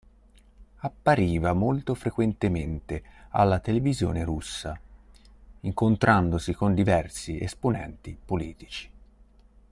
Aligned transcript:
Appariva 0.77 1.53
molto 1.53 1.93
frequentemente 1.93 3.03
alla 3.33 3.59
televisione 3.59 4.23
russa, 4.23 4.75
incontrandosi 5.59 6.53
con 6.55 6.73
diversi 6.73 7.39
esponenti 7.39 8.17
politici. 8.25 8.89